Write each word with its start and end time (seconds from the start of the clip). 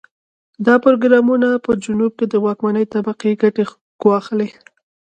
دا 0.65 0.75
پروګرامونه 0.85 1.49
په 1.65 1.71
جنوب 1.83 2.11
کې 2.19 2.25
د 2.29 2.35
واکمنې 2.45 2.83
طبقې 2.93 3.31
ګټې 3.41 3.63
ګواښلې. 4.01 4.49